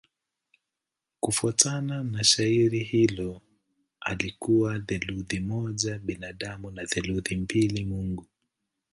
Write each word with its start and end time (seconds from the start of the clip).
Kufuatana 1.19 2.03
na 2.03 2.23
shairi 2.23 2.83
hilo 2.83 3.41
alikuwa 3.99 4.79
theluthi 4.79 5.39
moja 5.39 5.99
binadamu 5.99 6.71
na 6.71 6.85
theluthi 6.85 7.35
mbili 7.35 7.85
mungu. 7.85 8.25